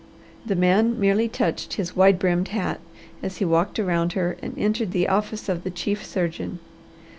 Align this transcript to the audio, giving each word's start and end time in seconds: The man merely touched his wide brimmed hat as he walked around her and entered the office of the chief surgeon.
The 0.43 0.55
man 0.55 0.99
merely 0.99 1.27
touched 1.27 1.73
his 1.73 1.95
wide 1.95 2.17
brimmed 2.17 2.47
hat 2.47 2.79
as 3.21 3.37
he 3.37 3.45
walked 3.45 3.77
around 3.77 4.13
her 4.13 4.35
and 4.41 4.57
entered 4.57 4.93
the 4.93 5.07
office 5.07 5.47
of 5.47 5.63
the 5.63 5.69
chief 5.69 6.03
surgeon. 6.03 6.57